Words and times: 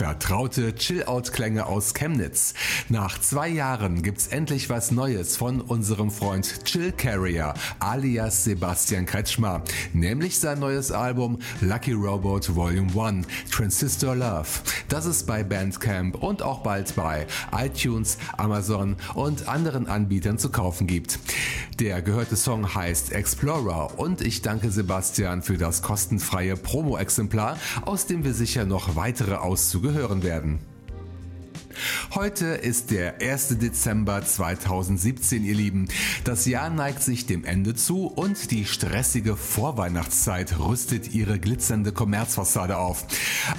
Vertraute 0.00 0.74
Chill-Out-Klänge 0.76 1.66
aus 1.66 1.92
Chemnitz. 1.92 2.54
Nach 2.90 3.20
zwei 3.20 3.48
Jahren 3.48 4.02
gibt's 4.02 4.26
endlich 4.26 4.68
was 4.68 4.90
Neues 4.90 5.36
von 5.36 5.60
unserem 5.60 6.10
Freund 6.10 6.64
Chill 6.64 6.90
Carrier 6.90 7.54
alias 7.78 8.42
Sebastian 8.42 9.06
Kretschmer, 9.06 9.62
nämlich 9.92 10.40
sein 10.40 10.58
neues 10.58 10.90
Album 10.90 11.38
Lucky 11.60 11.92
Robot 11.92 12.56
Volume 12.56 12.90
1 13.00 13.28
Transistor 13.48 14.16
Love. 14.16 14.48
Das 14.88 15.06
ist 15.06 15.28
bei 15.28 15.44
Bandcamp 15.44 16.20
und 16.20 16.42
auch 16.42 16.64
bald 16.64 16.96
bei 16.96 17.28
iTunes, 17.56 18.18
Amazon 18.36 18.96
und 19.14 19.46
anderen 19.46 19.86
Anbietern 19.86 20.38
zu 20.38 20.50
kaufen 20.50 20.88
gibt. 20.88 21.20
Der 21.78 22.02
gehörte 22.02 22.34
Song 22.34 22.74
heißt 22.74 23.12
Explorer 23.12 24.00
und 24.00 24.20
ich 24.20 24.42
danke 24.42 24.72
Sebastian 24.72 25.42
für 25.42 25.58
das 25.58 25.82
kostenfreie 25.82 26.56
Promo-Exemplar, 26.56 27.56
aus 27.82 28.06
dem 28.06 28.24
wir 28.24 28.34
sicher 28.34 28.64
noch 28.64 28.96
weitere 28.96 29.36
Auszüge 29.36 29.92
hören 29.92 30.24
werden. 30.24 30.58
Heute 32.12 32.46
ist 32.46 32.90
der 32.90 33.20
1. 33.22 33.58
Dezember 33.60 34.24
2017, 34.24 35.44
ihr 35.44 35.54
Lieben. 35.54 35.86
Das 36.24 36.44
Jahr 36.44 36.68
neigt 36.68 37.04
sich 37.04 37.24
dem 37.26 37.44
Ende 37.44 37.76
zu 37.76 38.08
und 38.08 38.50
die 38.50 38.64
stressige 38.64 39.36
Vorweihnachtszeit 39.36 40.58
rüstet 40.58 41.14
ihre 41.14 41.38
glitzernde 41.38 41.92
Kommerzfassade 41.92 42.78
auf. 42.78 43.04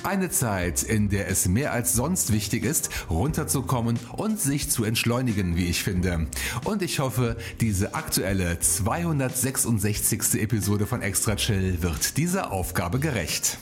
Eine 0.04 0.32
Zeit, 0.32 0.84
in 0.84 1.08
der 1.08 1.30
es 1.30 1.48
mehr 1.48 1.72
als 1.72 1.94
sonst 1.94 2.34
wichtig 2.34 2.66
ist, 2.66 2.90
runterzukommen 3.10 3.98
und 4.18 4.42
sich 4.42 4.70
zu 4.70 4.84
entschleunigen, 4.84 5.56
wie 5.56 5.68
ich 5.68 5.82
finde. 5.82 6.28
Und 6.66 6.82
ich 6.82 7.00
hoffe, 7.00 7.38
diese 7.62 7.96
aktuelle 7.96 8.60
266. 8.60 10.42
Episode 10.42 10.88
von 10.88 11.02
Extra 11.02 11.38
Chill 11.38 11.82
wird 11.82 12.18
dieser 12.18 12.52
Aufgabe 12.52 13.00
gerecht. 13.00 13.60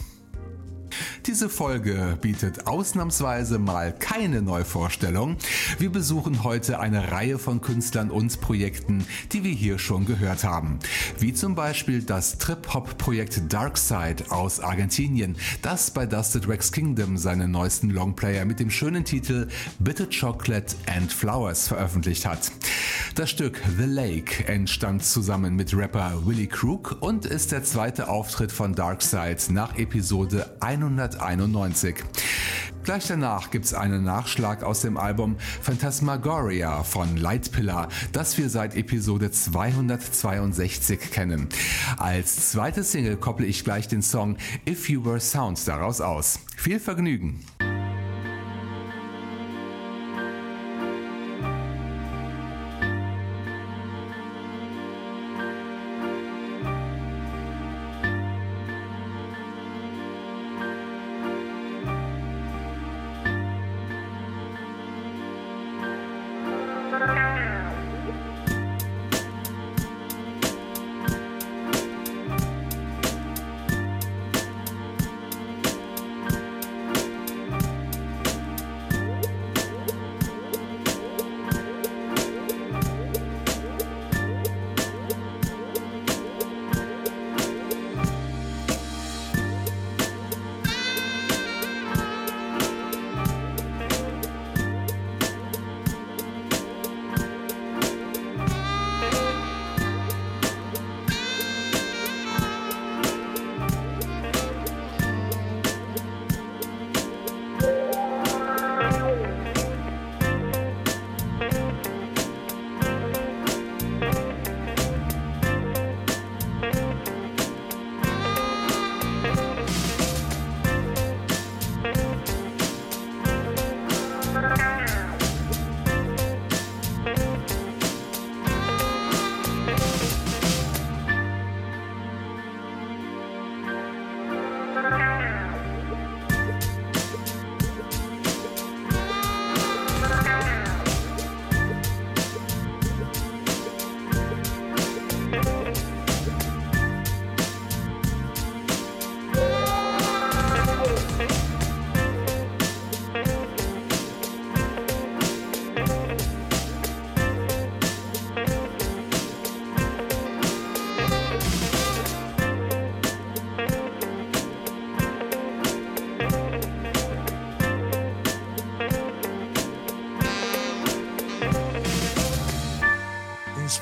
Diese 1.26 1.50
Folge 1.50 2.18
bietet 2.22 2.66
ausnahmsweise 2.68 3.60
mal 3.60 3.94
keine 3.94 4.42
Neuvorstellung. 4.42 5.38
Wir 5.78 5.92
besuchen 5.92 6.44
heute 6.44 6.80
eine 6.80 7.12
Reihe 7.12 7.38
von 7.38 7.62
Künstlern 7.62 8.10
und 8.10 8.40
Projekten, 8.42 9.06
die 9.32 9.44
wir 9.44 9.52
hier 9.52 9.80
schon 9.80 10.06
gehört 10.06 10.44
haben. 10.44 10.80
Wie 11.20 11.34
zum 11.34 11.56
Beispiel 11.56 12.02
das 12.02 12.38
Trip-Hop-Projekt 12.38 13.52
Darkside 13.52 14.24
aus 14.30 14.60
Argentinien, 14.60 15.36
das 15.62 15.92
bei 15.92 16.06
Dusted 16.06 16.48
Rex 16.48 16.72
Kingdom 16.72 17.18
seinen 17.18 17.52
neuesten 17.52 17.90
Longplayer 17.90 18.46
mit 18.46 18.60
dem 18.60 18.70
schönen 18.70 19.04
Titel 19.04 19.48
Bitter 19.80 20.08
Chocolate 20.08 20.76
and 20.88 21.12
Flowers 21.12 21.68
veröffentlicht 21.68 22.26
hat. 22.26 22.52
Das 23.16 23.30
Stück 23.30 23.62
The 23.78 23.86
Lake 23.86 24.48
entstand 24.48 25.04
zusammen 25.04 25.56
mit 25.56 25.76
Rapper 25.76 26.26
Willie 26.26 26.48
Crook 26.48 26.98
und 27.02 27.26
ist 27.26 27.52
der 27.52 27.64
zweite 27.64 28.08
Auftritt 28.08 28.52
von 28.52 28.74
Darkside 28.74 29.38
nach 29.50 29.78
Episode 29.78 30.56
191. 31.18 31.96
Gleich 32.84 33.08
danach 33.08 33.52
gibt's 33.52 33.74
einen 33.74 34.04
Nachschlag 34.04 34.64
aus 34.64 34.82
dem 34.82 34.98
Album 34.98 35.36
Phantasmagoria 35.62 36.84
von 36.84 37.18
Lightpillar, 37.18 37.90
das 38.14 38.38
wir 38.38 38.50
seit 38.50 38.76
Episode 38.76 39.30
262 39.32 41.12
kennen. 41.12 41.50
Als 41.98 42.52
zweite 42.52 42.84
Single 42.84 43.18
kopple 43.18 43.46
ich 43.46 43.64
gleich 43.64 43.88
den 43.88 44.02
Song 44.02 44.38
If 44.68 44.90
You 44.90 45.06
Were 45.06 45.20
Sound 45.20 45.68
daraus 45.68 46.02
aus. 46.02 46.40
Viel 46.56 46.80
Vergnügen! 46.80 47.46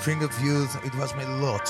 Spring 0.08 0.24
of 0.24 0.42
youth, 0.42 0.74
it 0.86 0.96
was 0.96 1.14
my 1.16 1.26
lot 1.42 1.66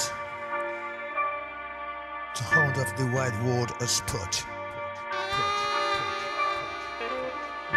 to 2.35 2.43
hold 2.43 2.77
of 2.77 2.95
the 2.95 3.05
wide 3.07 3.33
world 3.43 3.71
a 3.81 3.87
spot 3.87 4.45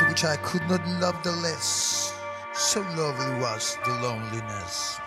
which 0.06 0.22
I 0.22 0.36
could 0.42 0.60
not 0.68 0.86
love 1.00 1.16
the 1.22 1.32
less. 1.32 2.12
So 2.52 2.82
lovely 2.82 3.40
was 3.40 3.78
the 3.86 3.92
loneliness 4.02 5.00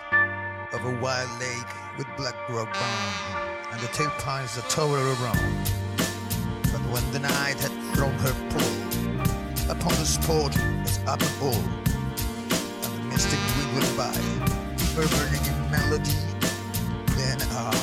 of 0.72 0.84
a 0.84 0.98
wild 1.00 1.30
lake 1.38 1.72
with 1.98 2.08
black 2.16 2.34
rock 2.48 2.74
bound 2.74 3.56
and 3.70 3.80
the 3.80 3.86
tail 3.92 4.10
pines 4.18 4.56
that 4.56 4.68
tower 4.68 4.98
around. 4.98 5.70
But 6.72 6.82
when 6.90 7.08
the 7.12 7.20
night 7.20 7.60
had 7.60 7.70
thrown 7.94 8.14
her 8.14 8.34
pall 8.50 9.70
upon 9.70 9.92
the 10.00 10.04
spot 10.04 10.58
as 10.82 10.98
up 11.06 11.22
and 11.22 11.40
all, 11.40 11.64
and 12.82 12.98
the 12.98 13.04
mystic 13.04 13.38
wind 13.56 13.72
went 13.76 13.96
by, 13.96 14.63
in 14.96 15.70
melody. 15.70 16.12
Then, 17.16 17.38
ah, 17.50 17.74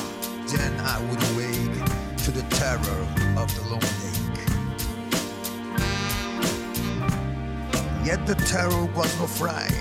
then 0.48 0.72
I 0.80 0.98
would 1.08 1.22
awake 1.32 1.84
to 2.24 2.30
the 2.30 2.42
terror 2.56 3.06
of 3.36 3.54
the 3.54 3.62
lone 3.68 3.80
lake. 3.80 4.12
Yet 8.04 8.26
the 8.26 8.34
terror 8.46 8.86
was 8.94 9.18
no 9.20 9.26
fright, 9.26 9.72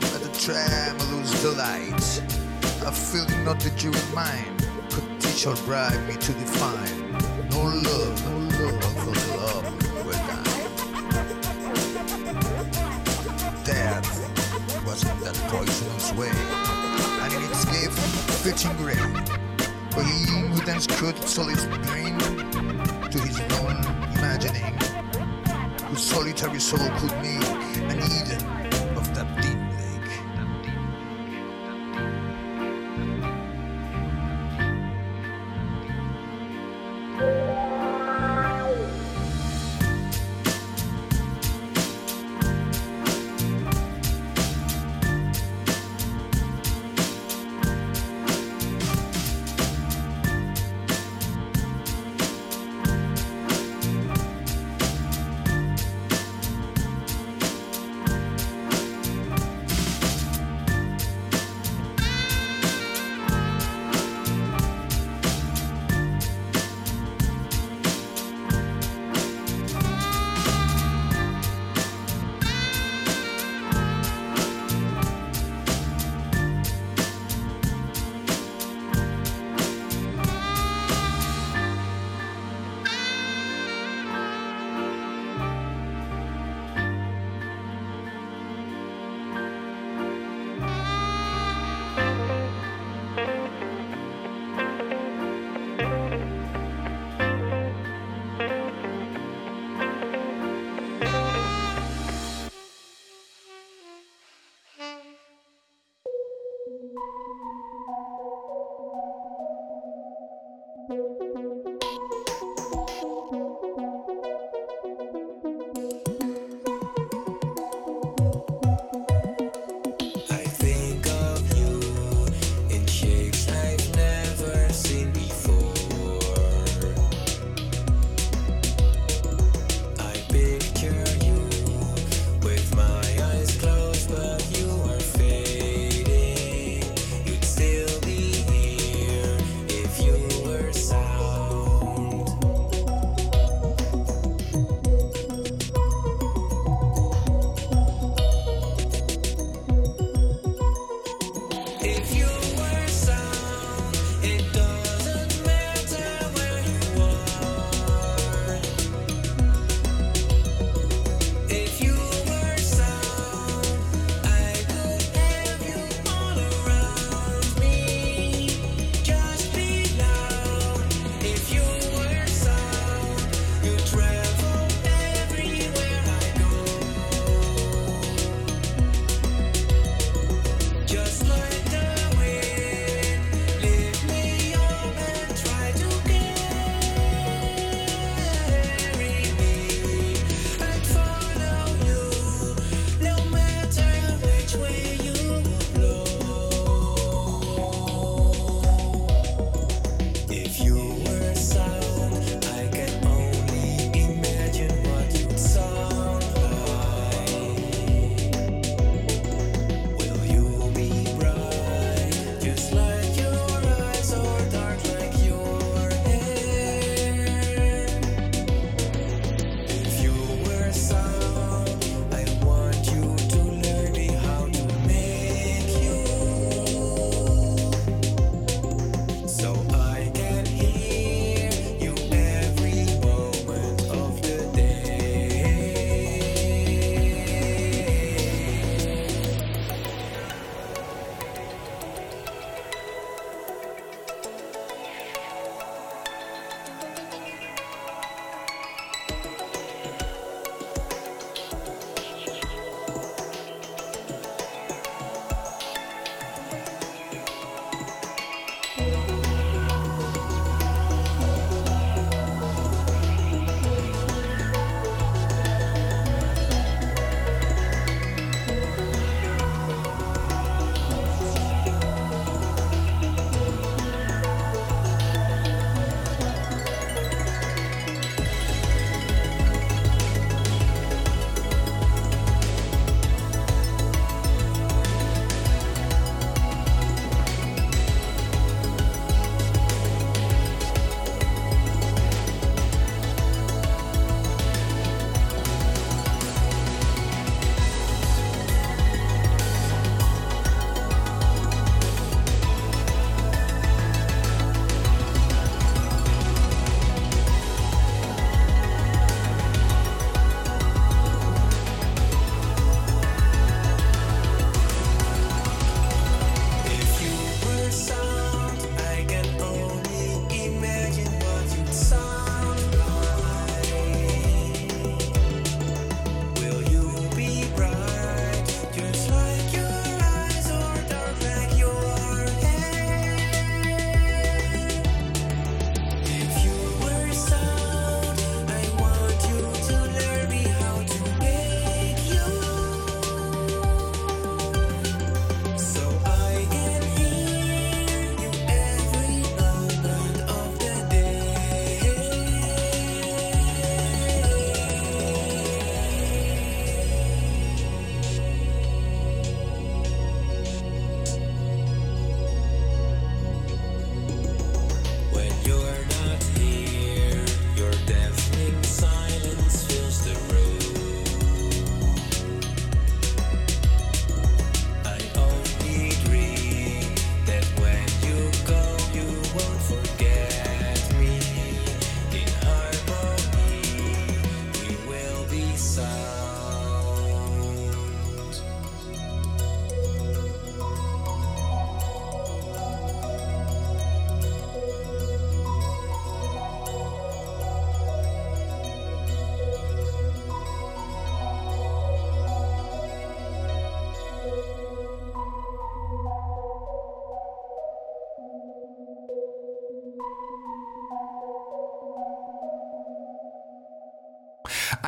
but 0.00 0.22
the 0.22 0.30
tremulous 0.40 1.42
delight. 1.42 2.22
A 2.86 2.92
feeling 2.92 3.44
not 3.44 3.60
the 3.60 3.70
Jewish 3.76 4.12
mind 4.14 4.66
could 4.90 5.20
teach 5.20 5.46
or 5.46 5.56
bribe 5.66 6.00
me 6.08 6.14
to 6.14 6.32
define. 6.32 7.12
No 7.50 7.62
love, 7.62 8.58
no 8.58 8.66
love 8.66 8.89
that 15.02 15.34
poisonous 15.48 16.12
way 16.14 16.30
and 17.22 17.32
in 17.32 17.42
its 17.50 17.64
gift 17.64 17.98
fitting 18.42 18.76
grain. 18.76 19.14
For 19.90 20.02
he 20.02 20.24
who 20.48 20.60
then 20.64 20.80
could 20.80 21.16
solace 21.28 21.64
brain 21.66 22.18
to 22.18 23.18
his 23.18 23.40
own 23.60 23.76
imagining, 24.16 24.78
whose 25.86 26.02
solitary 26.02 26.60
soul 26.60 26.88
could 26.98 27.16
meet 27.22 27.44
an 27.90 27.98
Eden 27.98 28.59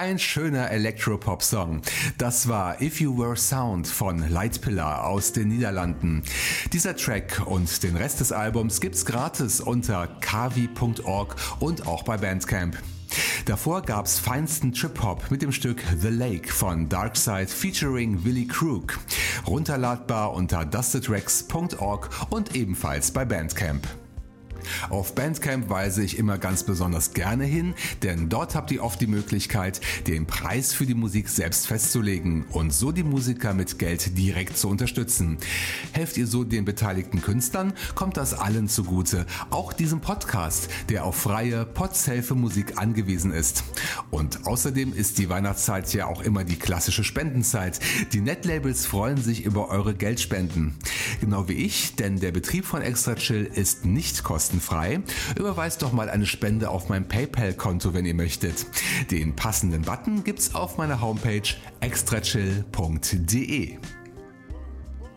Ein 0.02 0.18
schöner 0.18 0.68
Electropop-Song. 0.73 1.80
Das 2.18 2.49
war 2.49 2.82
If 2.82 3.00
You 3.00 3.16
Were 3.16 3.37
Sound 3.37 3.87
von 3.87 4.28
Lightpillar 4.28 5.06
aus 5.06 5.30
den 5.30 5.47
Niederlanden. 5.47 6.25
Dieser 6.73 6.97
Track 6.97 7.40
und 7.47 7.85
den 7.85 7.97
Rest 7.97 8.18
des 8.18 8.32
Albums 8.32 8.80
gibt's 8.80 9.06
gratis 9.06 9.61
unter 9.61 10.09
kavi.org 10.21 11.37
und 11.61 11.87
auch 11.87 12.02
bei 12.02 12.16
Bandcamp. 12.16 12.76
Davor 13.44 13.82
gab's 13.82 14.18
feinsten 14.18 14.73
Trip-Hop 14.73 15.30
mit 15.30 15.40
dem 15.40 15.52
Stück 15.52 15.80
The 15.97 16.09
Lake 16.09 16.52
von 16.52 16.88
Darkside 16.88 17.47
featuring 17.47 18.25
Willy 18.25 18.49
Crook. 18.49 18.99
Runterladbar 19.47 20.32
unter 20.32 20.64
dustedrex.org 20.64 22.11
und 22.28 22.56
ebenfalls 22.56 23.12
bei 23.12 23.25
Bandcamp. 23.25 23.87
Auf 24.91 25.15
Bandcamp 25.15 25.71
weise 25.71 26.03
ich 26.03 26.19
immer 26.19 26.39
ganz 26.39 26.65
besonders 26.65 27.12
gerne 27.12 27.45
hin, 27.45 27.75
denn 28.03 28.29
dort 28.29 28.55
habt 28.55 28.71
ihr 28.71 28.83
oft 28.83 29.01
die 29.01 29.07
Möglichkeit, 29.07 29.81
den 30.07 30.27
Preis 30.27 30.73
für 30.73 30.87
die 30.87 30.95
Musik 30.95 31.29
selbst 31.29 31.67
festzulegen 31.67 32.45
und 32.51 32.73
so 32.73 32.93
die 32.93 33.05
Musiker 33.05 33.55
mit 33.55 33.79
Geld 33.79 34.17
direkt 34.19 34.57
zu 34.57 34.69
unterstützen. 34.69 35.39
Helft 35.93 36.17
ihr 36.17 36.27
so 36.27 36.45
den 36.45 36.65
beteiligten 36.65 37.23
Künstlern, 37.23 37.73
kommt 37.95 38.17
das 38.17 38.35
allen 38.35 38.69
zugute, 38.69 39.27
auch 39.51 39.73
diesem 39.73 40.01
Podcast, 40.01 40.69
der 40.89 41.05
auf 41.05 41.17
freie 41.17 41.65
Potzelfe-Musik 41.65 42.79
angewiesen 42.79 43.33
ist. 43.33 43.65
Und 44.11 44.47
außerdem 44.47 44.93
ist 44.93 45.19
die 45.19 45.29
Weihnachtszeit 45.29 45.93
ja 45.95 46.07
auch 46.07 46.23
immer 46.23 46.45
die 46.45 46.57
klassische 46.57 47.05
Spendenzeit. 47.05 47.78
Die 48.13 48.21
Netlabels 48.21 48.87
freuen 48.87 49.23
sich 49.23 49.45
über 49.45 49.69
eure 49.69 49.95
Geldspenden. 49.95 50.75
Genau 51.21 51.49
wie 51.49 51.54
ich, 51.54 51.95
denn 51.97 52.21
der 52.21 52.33
Betrieb 52.33 52.65
von 52.65 52.83
Extra 52.83 53.15
Chill 53.15 53.45
ist 53.45 53.85
nicht 53.85 54.25
kostenlos 54.25 54.72
kostenfrei. 54.73 55.00
Überweist 55.37 55.82
doch 55.82 55.93
mal 55.93 56.08
eine 56.11 56.26
Spende 56.26 56.71
auf 56.71 56.89
mein 56.89 57.06
PayPal-Konto, 57.06 57.95
wenn 57.95 58.06
ihr 58.06 58.15
möchtet. 58.15 58.67
Den 59.11 59.35
passenden 59.37 59.82
Button 59.82 60.25
gibt's 60.25 60.54
auf 60.54 60.78
meiner 60.78 61.00
Homepage 61.00 61.43
extrachill.de. 61.80 63.78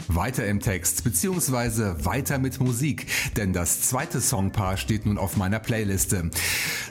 Weiter 0.07 0.45
im 0.45 0.59
Text 0.59 1.03
beziehungsweise 1.03 2.05
weiter 2.05 2.37
mit 2.37 2.59
Musik, 2.59 3.07
denn 3.35 3.53
das 3.53 3.81
zweite 3.81 4.21
Songpaar 4.21 4.77
steht 4.77 5.05
nun 5.05 5.17
auf 5.17 5.37
meiner 5.37 5.59
Playliste. 5.59 6.29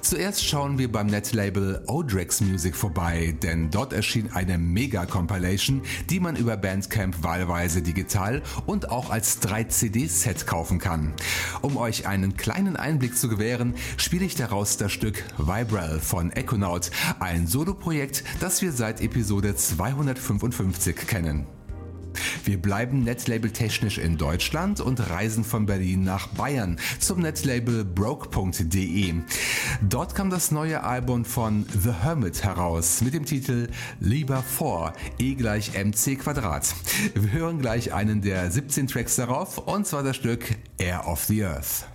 Zuerst 0.02 0.44
schauen 0.44 0.78
wir 0.78 0.90
beim 0.90 1.06
Netlabel 1.06 1.82
Odrex 1.86 2.40
Music 2.40 2.76
vorbei, 2.76 3.34
denn 3.42 3.70
dort 3.70 3.92
erschien 3.92 4.30
eine 4.32 4.58
Mega-Compilation, 4.58 5.82
die 6.10 6.20
man 6.20 6.36
über 6.36 6.56
Bandcamp 6.56 7.22
wahlweise 7.22 7.82
digital 7.82 8.42
und 8.66 8.90
auch 8.90 9.10
als 9.10 9.40
3-CD-Set 9.42 10.46
kaufen 10.46 10.78
kann. 10.78 11.14
Um 11.62 11.76
euch 11.76 12.06
einen 12.06 12.36
kleinen 12.36 12.76
Einblick 12.76 13.16
zu 13.16 13.28
gewähren, 13.28 13.74
spiele 13.96 14.24
ich 14.24 14.34
daraus 14.34 14.76
das 14.76 14.92
Stück 14.92 15.24
Vibral 15.38 16.00
von 16.00 16.30
Econaut, 16.32 16.90
ein 17.20 17.46
Soloprojekt, 17.46 18.24
das 18.40 18.60
wir 18.60 18.72
seit 18.72 19.00
Episode 19.00 19.56
255 19.56 20.96
kennen. 21.06 21.46
Wir 22.44 22.60
bleiben 22.60 23.04
Netlabel 23.04 23.50
technisch 23.50 23.98
in 23.98 24.16
Deutschland 24.16 24.80
und 24.80 25.10
reisen 25.10 25.44
von 25.44 25.66
Berlin 25.66 26.04
nach 26.04 26.28
Bayern 26.28 26.78
zum 26.98 27.20
Netlabel 27.20 27.84
broke.de. 27.84 29.14
Dort 29.88 30.14
kam 30.14 30.30
das 30.30 30.50
neue 30.50 30.82
Album 30.82 31.24
von 31.24 31.66
The 31.82 31.92
Hermit 31.92 32.44
heraus 32.44 33.00
mit 33.00 33.14
dem 33.14 33.24
Titel 33.24 33.68
Lieber 34.00 34.42
vor 34.42 34.92
E 35.18 35.34
gleich 35.34 35.74
mc 35.74 36.16
Quadrat. 36.16 36.74
Wir 37.14 37.32
hören 37.32 37.60
gleich 37.60 37.92
einen 37.92 38.22
der 38.22 38.50
17 38.50 38.86
Tracks 38.86 39.16
darauf 39.16 39.58
und 39.58 39.86
zwar 39.86 40.02
das 40.02 40.16
Stück 40.16 40.56
Air 40.78 41.06
of 41.06 41.24
the 41.24 41.44
Earth. 41.44 41.86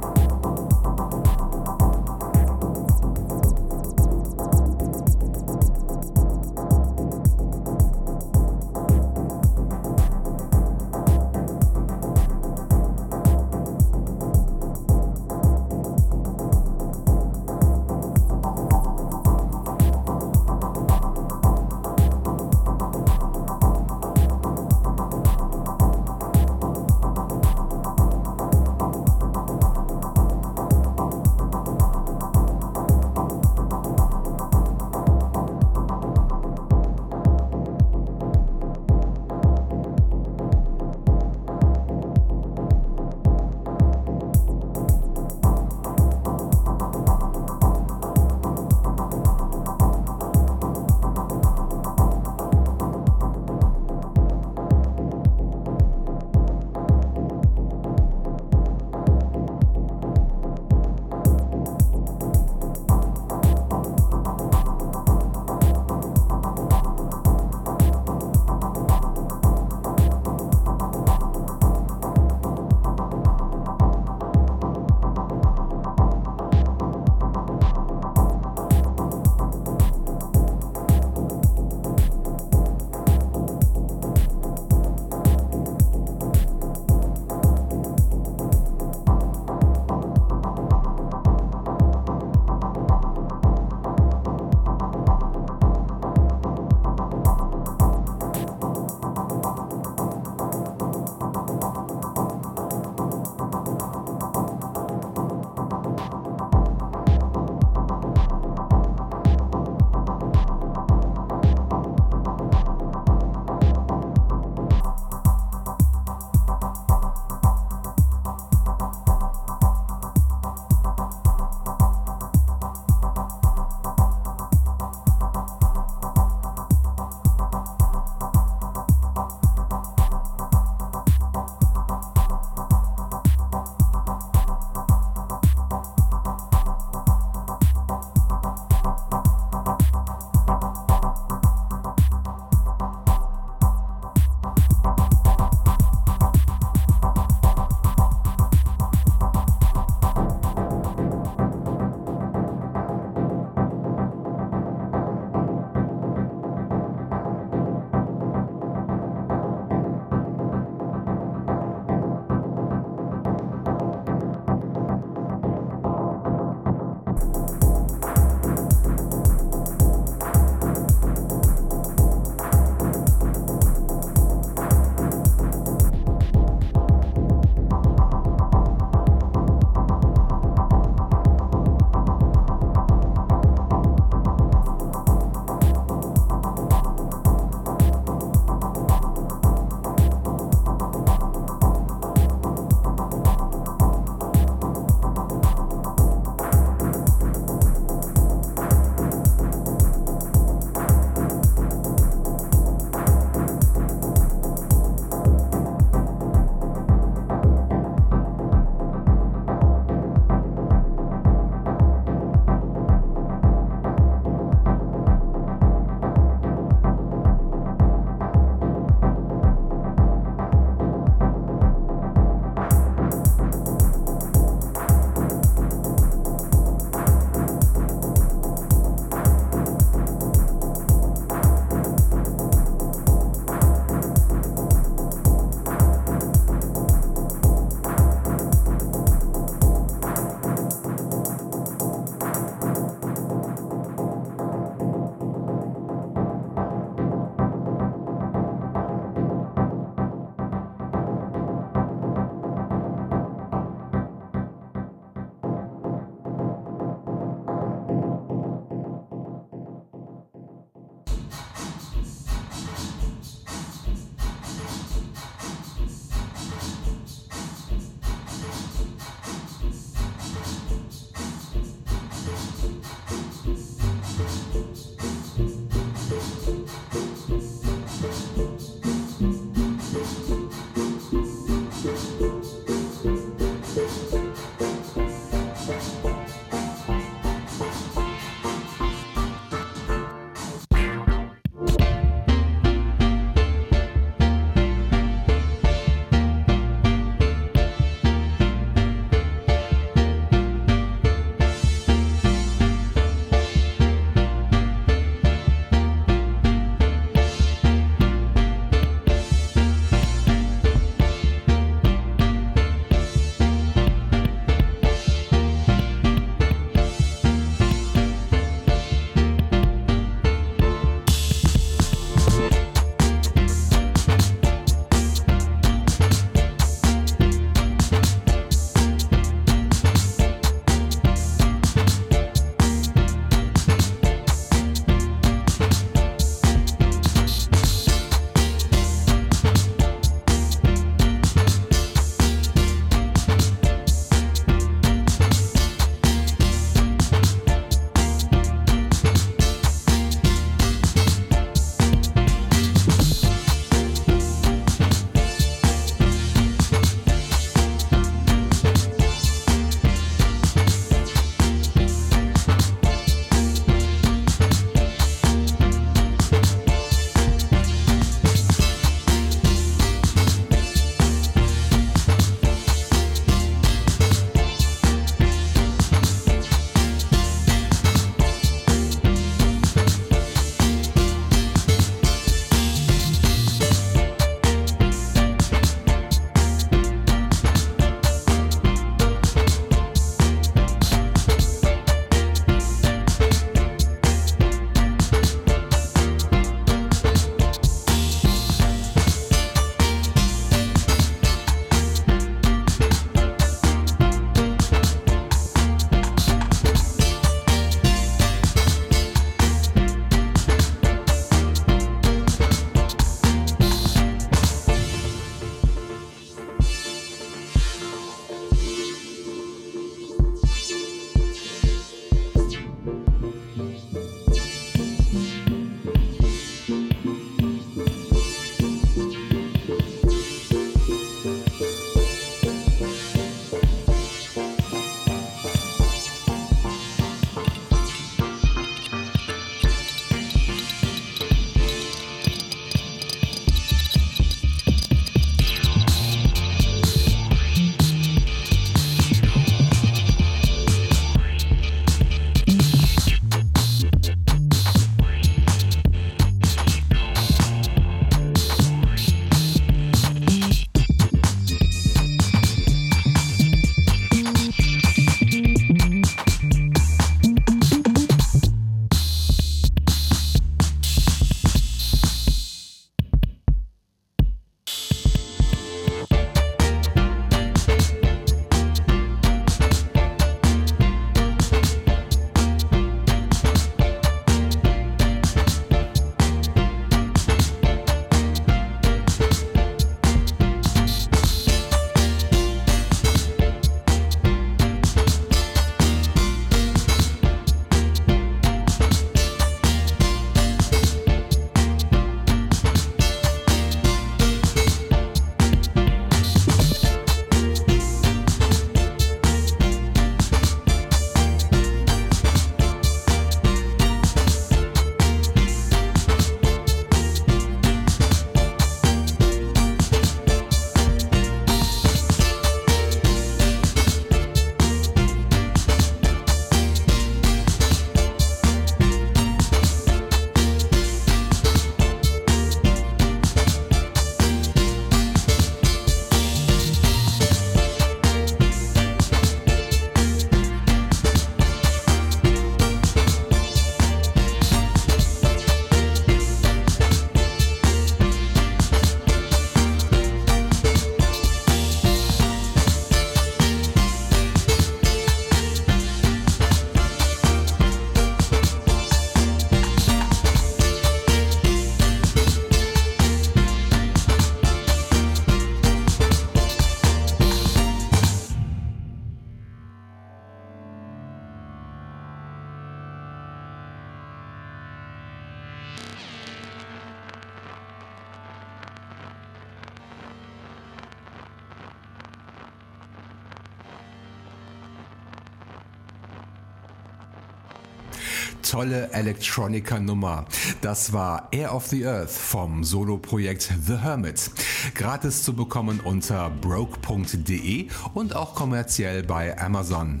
Tolle 588.56 588.88
Electronica-Nummer. 588.90 590.24
Das 590.62 590.94
war 590.94 591.28
Air 591.30 591.54
of 591.54 591.66
the 591.66 591.86
Earth 591.86 592.10
vom 592.10 592.64
Solo-Projekt 592.64 593.52
The 593.66 593.76
Hermit. 593.76 594.30
Gratis 594.74 595.22
zu 595.22 595.34
bekommen 595.34 595.78
unter 595.80 596.30
broke.de 596.30 597.68
und 597.92 598.16
auch 598.16 598.34
kommerziell 598.34 599.02
bei 599.02 599.38
Amazon. 599.38 600.00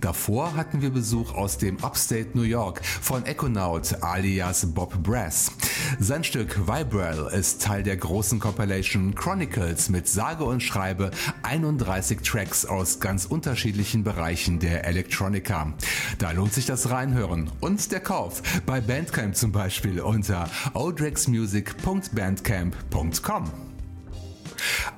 Davor 0.00 0.54
hatten 0.54 0.80
wir 0.80 0.90
Besuch 0.90 1.34
aus 1.34 1.58
dem 1.58 1.82
Upstate 1.82 2.28
New 2.34 2.42
York 2.42 2.84
von 2.84 3.26
Econaut 3.26 4.00
alias 4.00 4.64
Bob 4.66 5.02
Brass. 5.02 5.50
Sein 5.98 6.22
Stück 6.22 6.68
Vibral 6.68 7.32
ist 7.32 7.62
Teil 7.62 7.82
der 7.82 7.96
großen 7.96 8.38
Compilation 8.38 9.14
Chronicles 9.14 9.88
mit 9.88 10.06
sage 10.06 10.44
und 10.44 10.62
schreibe 10.62 11.10
31 11.42 12.20
Tracks 12.20 12.64
aus 12.64 13.00
ganz 13.00 13.24
unterschiedlichen 13.24 14.04
Bereichen 14.04 14.60
der 14.60 14.84
Electronica. 14.84 15.72
Da 16.18 16.30
lohnt 16.30 16.52
sich 16.52 16.66
das 16.66 16.90
Reinhören 16.90 17.50
und 17.60 17.87
der 17.88 18.00
Kauf 18.00 18.42
bei 18.66 18.80
Bandcamp 18.80 19.36
zum 19.36 19.52
Beispiel 19.52 20.00
unter 20.00 20.50
odrexmusic.bandcamp.com. 20.74 23.67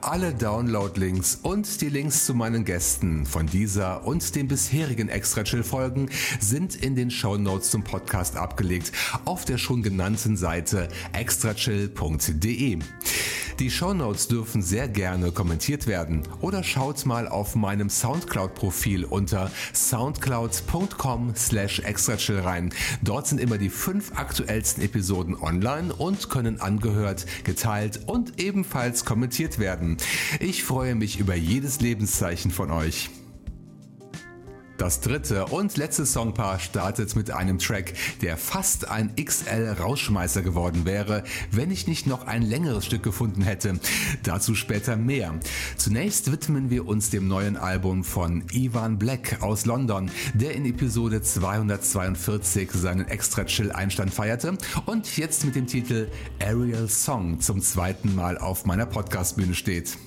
Alle 0.00 0.34
Download-Links 0.34 1.40
und 1.42 1.80
die 1.80 1.88
Links 1.88 2.26
zu 2.26 2.34
meinen 2.34 2.64
Gästen 2.64 3.26
von 3.26 3.46
dieser 3.46 4.06
und 4.06 4.34
den 4.34 4.48
bisherigen 4.48 5.08
Extra 5.08 5.44
Chill 5.44 5.62
Folgen 5.62 6.08
sind 6.40 6.76
in 6.76 6.96
den 6.96 7.10
Show 7.10 7.36
Notes 7.36 7.70
zum 7.70 7.84
Podcast 7.84 8.36
abgelegt 8.36 8.92
auf 9.24 9.44
der 9.44 9.58
schon 9.58 9.82
genannten 9.82 10.36
Seite 10.36 10.88
extrachill.de. 11.12 12.78
Die 13.60 13.70
Shownotes 13.70 14.28
dürfen 14.28 14.62
sehr 14.62 14.88
gerne 14.88 15.32
kommentiert 15.32 15.86
werden 15.86 16.22
oder 16.40 16.62
schaut 16.62 17.04
mal 17.04 17.28
auf 17.28 17.54
meinem 17.54 17.90
Soundcloud-Profil 17.90 19.04
unter 19.04 19.50
soundcloud.com 19.74 21.34
slash 21.36 21.80
extrachill 21.80 22.40
rein. 22.40 22.72
Dort 23.02 23.26
sind 23.26 23.38
immer 23.38 23.58
die 23.58 23.68
fünf 23.68 24.12
aktuellsten 24.16 24.82
Episoden 24.82 25.36
online 25.36 25.94
und 25.94 26.30
können 26.30 26.58
angehört, 26.62 27.26
geteilt 27.44 28.00
und 28.06 28.40
ebenfalls 28.40 29.04
kommentiert 29.04 29.49
werden. 29.58 29.96
Ich 30.38 30.62
freue 30.62 30.94
mich 30.94 31.18
über 31.18 31.34
jedes 31.34 31.80
Lebenszeichen 31.80 32.50
von 32.50 32.70
euch. 32.70 33.10
Das 34.80 35.00
dritte 35.00 35.44
und 35.44 35.76
letzte 35.76 36.06
Songpaar 36.06 36.58
startet 36.58 37.14
mit 37.14 37.30
einem 37.30 37.58
Track, 37.58 37.92
der 38.22 38.38
fast 38.38 38.88
ein 38.88 39.14
XL 39.14 39.76
Rauschmeißer 39.78 40.40
geworden 40.40 40.86
wäre, 40.86 41.22
wenn 41.50 41.70
ich 41.70 41.86
nicht 41.86 42.06
noch 42.06 42.26
ein 42.26 42.40
längeres 42.40 42.86
Stück 42.86 43.02
gefunden 43.02 43.42
hätte. 43.42 43.78
Dazu 44.22 44.54
später 44.54 44.96
mehr. 44.96 45.38
Zunächst 45.76 46.32
widmen 46.32 46.70
wir 46.70 46.86
uns 46.86 47.10
dem 47.10 47.28
neuen 47.28 47.58
Album 47.58 48.04
von 48.04 48.42
Ivan 48.52 48.98
Black 48.98 49.42
aus 49.42 49.66
London, 49.66 50.10
der 50.32 50.54
in 50.54 50.64
Episode 50.64 51.20
242 51.20 52.70
seinen 52.70 53.06
extra 53.06 53.44
chill 53.44 53.72
Einstand 53.72 54.14
feierte 54.14 54.56
und 54.86 55.18
jetzt 55.18 55.44
mit 55.44 55.56
dem 55.56 55.66
Titel 55.66 56.08
Aerial 56.38 56.88
Song 56.88 57.38
zum 57.40 57.60
zweiten 57.60 58.14
Mal 58.14 58.38
auf 58.38 58.64
meiner 58.64 58.86
Podcastbühne 58.86 59.54
steht. 59.54 59.98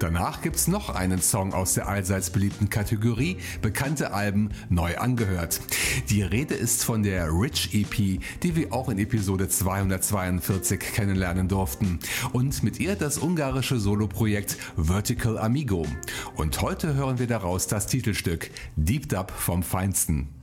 Danach 0.00 0.40
gibt's 0.40 0.66
noch 0.66 0.88
einen 0.88 1.20
Song 1.20 1.52
aus 1.52 1.74
der 1.74 1.86
allseits 1.86 2.30
beliebten 2.30 2.70
Kategorie 2.70 3.36
Bekannte 3.60 4.14
Alben 4.14 4.48
neu 4.70 4.96
angehört. 4.96 5.60
Die 6.08 6.22
Rede 6.22 6.54
ist 6.54 6.84
von 6.84 7.02
der 7.02 7.28
Rich 7.28 7.74
EP, 7.74 8.18
die 8.42 8.56
wir 8.56 8.72
auch 8.72 8.88
in 8.88 8.98
Episode 8.98 9.50
242 9.50 10.80
kennenlernen 10.80 11.48
durften. 11.48 11.98
Und 12.32 12.62
mit 12.62 12.80
ihr 12.80 12.96
das 12.96 13.18
ungarische 13.18 13.78
Soloprojekt 13.78 14.56
Vertical 14.74 15.36
Amigo. 15.36 15.86
Und 16.34 16.62
heute 16.62 16.94
hören 16.94 17.18
wir 17.18 17.26
daraus 17.26 17.66
das 17.66 17.86
Titelstück 17.86 18.50
Deep 18.76 19.06
Dub 19.10 19.30
vom 19.30 19.62
Feinsten. 19.62 20.39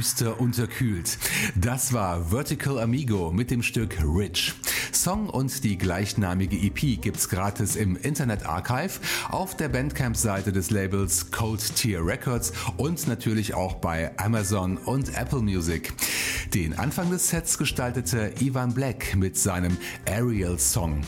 Düster 0.00 0.40
unterkühlt. 0.40 1.18
Das 1.54 1.92
war 1.92 2.30
Vertical 2.30 2.78
Amigo 2.78 3.30
mit 3.32 3.50
dem 3.50 3.62
Stück 3.62 3.98
Rich. 4.02 4.54
Song 4.92 5.28
und 5.28 5.62
die 5.62 5.76
gleichnamige 5.76 6.56
EP 6.56 7.02
gibt's 7.02 7.28
gratis 7.28 7.76
im 7.76 7.96
Internet 7.96 8.46
Archive, 8.46 8.98
auf 9.32 9.56
der 9.56 9.68
Bandcamp-Seite 9.68 10.52
des 10.52 10.70
Labels 10.70 11.30
Cold 11.30 11.76
Tier 11.76 12.04
Records 12.04 12.52
und 12.76 13.06
natürlich 13.08 13.54
auch 13.54 13.74
bei 13.74 14.10
Amazon 14.18 14.76
und 14.78 15.16
Apple 15.16 15.40
Music. 15.40 15.92
Den 16.54 16.78
Anfang 16.78 17.10
des 17.10 17.28
Sets 17.28 17.58
gestaltete 17.58 18.32
Ivan 18.40 18.72
Black 18.74 19.14
mit 19.16 19.36
seinem 19.38 19.76
Ariel 20.08 20.58
Song. 20.58 21.02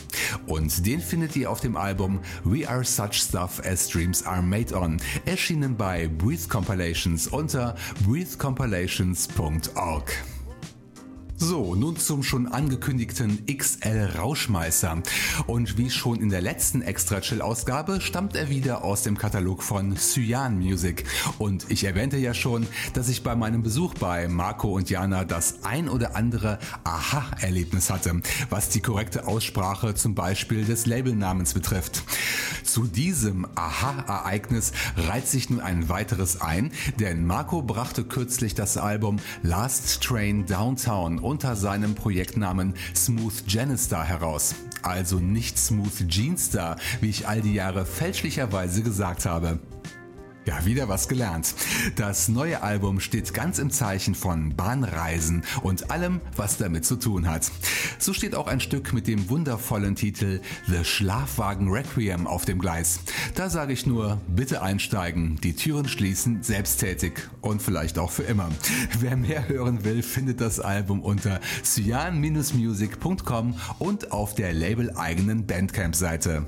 Und 0.47 0.85
den 0.85 1.01
findet 1.01 1.35
ihr 1.35 1.51
auf 1.51 1.59
dem 1.59 1.75
Album 1.75 2.19
We 2.43 2.69
Are 2.69 2.83
Such 2.83 3.13
Stuff 3.13 3.59
as 3.65 3.89
Dreams 3.89 4.25
Are 4.25 4.41
Made 4.41 4.75
On, 4.75 4.97
erschienen 5.25 5.77
bei 5.77 6.07
Breathe 6.07 6.47
Compilations 6.47 7.27
unter 7.27 7.75
breathecompilations.org. 8.05 10.32
So, 11.37 11.75
nun 11.75 11.97
zum 11.97 12.23
schon 12.23 12.47
angekündigten 12.47 13.45
XL 13.45 14.11
Rauschmeißer. 14.17 15.01
Und 15.47 15.77
wie 15.77 15.89
schon 15.89 16.21
in 16.21 16.29
der 16.29 16.41
letzten 16.41 16.81
Extra 16.81 17.21
Chill 17.21 17.41
Ausgabe 17.41 17.99
stammt 18.01 18.35
er 18.35 18.49
wieder 18.49 18.83
aus 18.83 19.03
dem 19.03 19.17
Katalog 19.17 19.63
von 19.63 19.97
Cyan 19.97 20.57
Music. 20.57 21.05
Und 21.39 21.69
ich 21.69 21.83
erwähnte 21.83 22.17
ja 22.17 22.33
schon, 22.33 22.67
dass 22.93 23.09
ich 23.09 23.23
bei 23.23 23.35
meinem 23.35 23.63
Besuch 23.63 23.93
bei 23.95 24.27
Marco 24.27 24.69
und 24.69 24.89
Jana 24.89 25.25
das 25.25 25.63
ein 25.63 25.89
oder 25.89 26.15
andere 26.15 26.59
Aha-Erlebnis 26.83 27.89
hatte, 27.89 28.21
was 28.49 28.69
die 28.69 28.81
korrekte 28.81 29.27
Aussprache 29.27 29.95
zum 29.95 30.15
Beispiel 30.15 30.63
des 30.63 30.85
Labelnamens 30.85 31.53
betrifft. 31.53 32.03
Zu 32.63 32.85
diesem 32.85 33.47
Aha-Ereignis 33.55 34.71
reiht 34.95 35.27
sich 35.27 35.49
nun 35.49 35.59
ein 35.59 35.89
weiteres 35.89 36.39
ein, 36.39 36.71
denn 36.99 37.25
Marco 37.25 37.61
brachte 37.61 38.03
kürzlich 38.03 38.55
das 38.55 38.77
Album 38.77 39.17
Last 39.41 40.01
Train 40.01 40.45
Downtown 40.45 41.19
unter 41.23 41.55
seinem 41.55 41.95
Projektnamen 41.95 42.73
Smooth 42.95 43.43
Janistar 43.47 44.05
heraus. 44.05 44.55
Also 44.81 45.19
nicht 45.19 45.57
Smooth 45.57 46.09
Jeanstar, 46.09 46.77
wie 47.01 47.09
ich 47.09 47.27
all 47.27 47.41
die 47.41 47.53
Jahre 47.53 47.85
fälschlicherweise 47.85 48.83
gesagt 48.83 49.25
habe. 49.25 49.59
Ja, 50.45 50.65
wieder 50.65 50.89
was 50.89 51.07
gelernt. 51.07 51.55
Das 51.95 52.27
neue 52.27 52.63
Album 52.63 52.99
steht 52.99 53.33
ganz 53.33 53.59
im 53.59 53.71
Zeichen 53.71 54.13
von 54.13 54.53
Bahnreisen 54.55 55.43
und 55.61 55.89
allem, 55.89 56.19
was 56.35 56.57
damit 56.57 56.83
zu 56.85 56.97
tun 56.97 57.29
hat. 57.29 57.49
So 57.97 58.11
steht 58.11 58.35
auch 58.35 58.47
ein 58.47 58.59
Stück 58.59 58.91
mit 58.91 59.07
dem 59.07 59.29
wundervollen 59.29 59.95
Titel 59.95 60.41
The 60.67 60.83
Schlafwagen 60.83 61.69
Requiem 61.69 62.27
auf 62.27 62.43
dem 62.43 62.59
Gleis. 62.59 62.99
Da 63.35 63.49
sage 63.49 63.71
ich 63.71 63.85
nur, 63.85 64.19
bitte 64.27 64.61
einsteigen, 64.61 65.37
die 65.41 65.55
Türen 65.55 65.87
schließen, 65.87 66.43
selbsttätig 66.43 67.13
und 67.39 67.61
vielleicht 67.61 67.97
auch 67.97 68.11
für 68.11 68.23
immer. 68.23 68.49
Wer 68.99 69.15
mehr 69.15 69.47
hören 69.47 69.85
will, 69.85 70.03
findet 70.03 70.41
das 70.41 70.59
Album 70.59 71.01
unter 71.01 71.39
cyan-music.com 71.63 73.55
und 73.79 74.11
auf 74.11 74.35
der 74.35 74.51
label-eigenen 74.51 75.47
Bandcamp-Seite. 75.47 76.45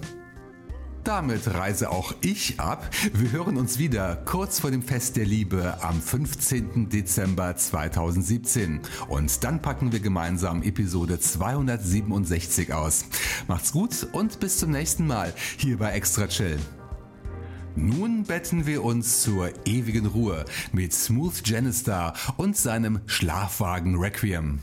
Damit 1.06 1.54
reise 1.54 1.92
auch 1.92 2.16
ich 2.22 2.60
ab. 2.60 2.90
Wir 3.14 3.32
hören 3.32 3.58
uns 3.58 3.78
wieder 3.78 4.16
kurz 4.26 4.60
vor 4.60 4.72
dem 4.72 4.82
Fest 4.82 5.18
der 5.18 5.26
Liebe 5.26 5.78
am 5.84 6.02
15. 6.02 6.90
Dezember 6.90 7.56
2017. 7.56 8.80
Und 9.08 9.44
dann 9.44 9.62
packen 9.62 9.92
wir 9.92 10.00
gemeinsam 10.00 10.64
Episode 10.64 11.20
267 11.20 12.74
aus. 12.74 13.06
Macht's 13.48 13.72
gut 13.72 14.08
und 14.14 14.40
bis 14.40 14.58
zum 14.58 14.72
nächsten 14.72 15.06
Mal 15.06 15.32
hier 15.58 15.78
bei 15.78 15.92
Extra 15.92 16.26
Chill. 16.28 16.58
Nun 17.76 18.24
betten 18.24 18.66
wir 18.66 18.84
uns 18.84 19.22
zur 19.22 19.52
ewigen 19.68 20.08
Ruhe 20.08 20.44
mit 20.72 20.92
Smooth 20.92 21.46
Janistar 21.46 22.16
und 22.38 22.58
seinem 22.58 23.02
Schlafwagen 23.06 23.96
Requiem. 24.00 24.60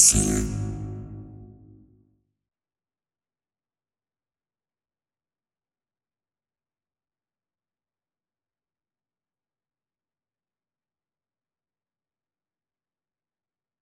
Extra 0.00 0.18
chill. 0.18 0.59